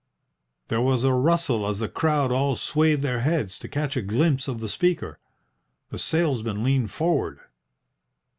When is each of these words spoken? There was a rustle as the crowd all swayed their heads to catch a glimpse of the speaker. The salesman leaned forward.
There 0.69 0.81
was 0.81 1.03
a 1.03 1.13
rustle 1.13 1.67
as 1.67 1.77
the 1.77 1.87
crowd 1.87 2.31
all 2.31 2.55
swayed 2.55 3.03
their 3.03 3.19
heads 3.19 3.59
to 3.59 3.67
catch 3.67 3.95
a 3.95 4.01
glimpse 4.01 4.47
of 4.47 4.59
the 4.59 4.67
speaker. 4.67 5.19
The 5.89 5.99
salesman 5.99 6.63
leaned 6.63 6.89
forward. 6.89 7.39